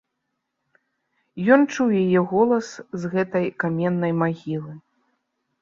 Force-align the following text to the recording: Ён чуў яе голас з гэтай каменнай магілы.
Ён 1.57 1.67
чуў 1.75 1.93
яе 2.03 2.19
голас 2.31 2.67
з 3.03 3.15
гэтай 3.15 3.45
каменнай 3.65 4.13
магілы. 4.23 4.73